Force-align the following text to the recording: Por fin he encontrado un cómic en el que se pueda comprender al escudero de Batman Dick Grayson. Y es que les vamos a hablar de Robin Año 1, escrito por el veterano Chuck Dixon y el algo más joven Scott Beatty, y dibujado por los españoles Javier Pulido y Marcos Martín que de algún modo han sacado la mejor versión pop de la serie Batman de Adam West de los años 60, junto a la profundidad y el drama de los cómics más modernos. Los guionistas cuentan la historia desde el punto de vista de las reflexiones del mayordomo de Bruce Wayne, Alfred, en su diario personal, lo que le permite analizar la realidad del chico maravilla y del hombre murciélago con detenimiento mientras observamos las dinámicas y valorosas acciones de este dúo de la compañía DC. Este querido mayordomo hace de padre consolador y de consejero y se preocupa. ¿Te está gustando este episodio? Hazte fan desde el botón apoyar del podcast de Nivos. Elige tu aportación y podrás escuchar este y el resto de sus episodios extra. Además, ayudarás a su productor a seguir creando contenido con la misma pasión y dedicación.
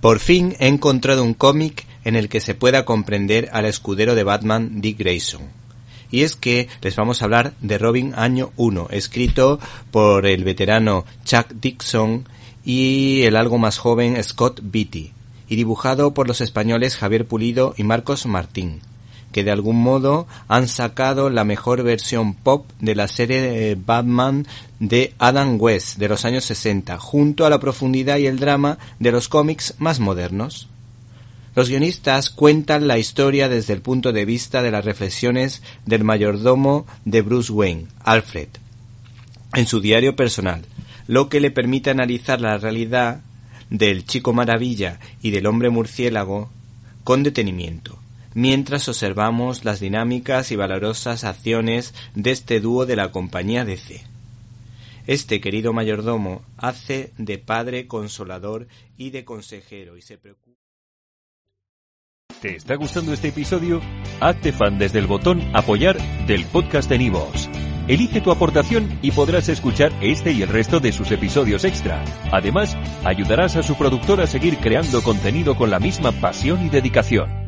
Por 0.00 0.20
fin 0.20 0.56
he 0.58 0.68
encontrado 0.68 1.24
un 1.24 1.34
cómic 1.34 1.86
en 2.04 2.16
el 2.16 2.28
que 2.28 2.40
se 2.40 2.54
pueda 2.54 2.84
comprender 2.84 3.48
al 3.52 3.64
escudero 3.64 4.14
de 4.14 4.24
Batman 4.24 4.80
Dick 4.80 4.98
Grayson. 4.98 5.42
Y 6.10 6.22
es 6.22 6.36
que 6.36 6.68
les 6.82 6.94
vamos 6.94 7.20
a 7.20 7.24
hablar 7.24 7.54
de 7.60 7.78
Robin 7.78 8.12
Año 8.16 8.52
1, 8.56 8.88
escrito 8.90 9.58
por 9.90 10.26
el 10.26 10.44
veterano 10.44 11.04
Chuck 11.24 11.48
Dixon 11.60 12.28
y 12.64 13.22
el 13.22 13.36
algo 13.36 13.58
más 13.58 13.78
joven 13.78 14.22
Scott 14.22 14.60
Beatty, 14.62 15.12
y 15.48 15.56
dibujado 15.56 16.14
por 16.14 16.28
los 16.28 16.40
españoles 16.40 16.96
Javier 16.96 17.26
Pulido 17.26 17.74
y 17.76 17.82
Marcos 17.82 18.26
Martín 18.26 18.80
que 19.36 19.44
de 19.44 19.50
algún 19.50 19.76
modo 19.76 20.26
han 20.48 20.66
sacado 20.66 21.28
la 21.28 21.44
mejor 21.44 21.82
versión 21.82 22.32
pop 22.32 22.70
de 22.80 22.94
la 22.94 23.06
serie 23.06 23.76
Batman 23.76 24.46
de 24.80 25.12
Adam 25.18 25.58
West 25.60 25.98
de 25.98 26.08
los 26.08 26.24
años 26.24 26.46
60, 26.46 26.96
junto 26.96 27.44
a 27.44 27.50
la 27.50 27.60
profundidad 27.60 28.16
y 28.16 28.28
el 28.28 28.38
drama 28.38 28.78
de 28.98 29.12
los 29.12 29.28
cómics 29.28 29.74
más 29.76 30.00
modernos. 30.00 30.68
Los 31.54 31.68
guionistas 31.68 32.30
cuentan 32.30 32.88
la 32.88 32.96
historia 32.96 33.50
desde 33.50 33.74
el 33.74 33.82
punto 33.82 34.10
de 34.10 34.24
vista 34.24 34.62
de 34.62 34.70
las 34.70 34.86
reflexiones 34.86 35.62
del 35.84 36.02
mayordomo 36.02 36.86
de 37.04 37.20
Bruce 37.20 37.52
Wayne, 37.52 37.88
Alfred, 38.04 38.48
en 39.52 39.66
su 39.66 39.82
diario 39.82 40.16
personal, 40.16 40.64
lo 41.08 41.28
que 41.28 41.40
le 41.40 41.50
permite 41.50 41.90
analizar 41.90 42.40
la 42.40 42.56
realidad 42.56 43.20
del 43.68 44.06
chico 44.06 44.32
maravilla 44.32 44.98
y 45.20 45.30
del 45.30 45.44
hombre 45.44 45.68
murciélago 45.68 46.48
con 47.04 47.22
detenimiento 47.22 47.98
mientras 48.36 48.86
observamos 48.86 49.64
las 49.64 49.80
dinámicas 49.80 50.52
y 50.52 50.56
valorosas 50.56 51.24
acciones 51.24 51.94
de 52.14 52.32
este 52.32 52.60
dúo 52.60 52.84
de 52.84 52.94
la 52.94 53.10
compañía 53.10 53.64
DC. 53.64 54.04
Este 55.06 55.40
querido 55.40 55.72
mayordomo 55.72 56.42
hace 56.58 57.12
de 57.16 57.38
padre 57.38 57.86
consolador 57.86 58.68
y 58.98 59.08
de 59.08 59.24
consejero 59.24 59.96
y 59.96 60.02
se 60.02 60.18
preocupa. 60.18 60.60
¿Te 62.42 62.56
está 62.56 62.74
gustando 62.74 63.14
este 63.14 63.28
episodio? 63.28 63.80
Hazte 64.20 64.52
fan 64.52 64.78
desde 64.78 64.98
el 64.98 65.06
botón 65.06 65.40
apoyar 65.54 65.96
del 66.26 66.44
podcast 66.44 66.90
de 66.90 66.98
Nivos. 66.98 67.48
Elige 67.88 68.20
tu 68.20 68.30
aportación 68.30 68.98
y 69.00 69.12
podrás 69.12 69.48
escuchar 69.48 69.92
este 70.02 70.32
y 70.32 70.42
el 70.42 70.50
resto 70.50 70.78
de 70.78 70.92
sus 70.92 71.10
episodios 71.10 71.64
extra. 71.64 72.04
Además, 72.32 72.76
ayudarás 73.02 73.56
a 73.56 73.62
su 73.62 73.76
productor 73.76 74.20
a 74.20 74.26
seguir 74.26 74.58
creando 74.58 75.02
contenido 75.02 75.56
con 75.56 75.70
la 75.70 75.78
misma 75.78 76.12
pasión 76.12 76.66
y 76.66 76.68
dedicación. 76.68 77.45